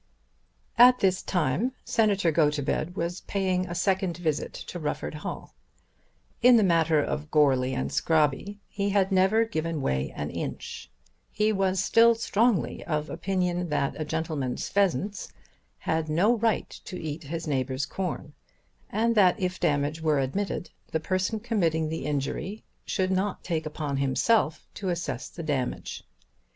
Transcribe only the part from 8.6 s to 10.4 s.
he had never given way an